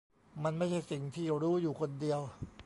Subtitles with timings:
[0.43, 2.19] มันไม่ใช่สิ่งที่รู้อยู่คนเดียว